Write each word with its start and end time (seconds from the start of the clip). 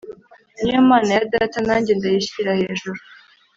ni 0.61 0.71
yo 0.75 0.81
mana 0.89 1.09
ya 1.17 1.23
data, 1.33 1.57
nanjye 1.67 1.91
ndayishyira 1.95 2.59
hejuru. 2.61 2.99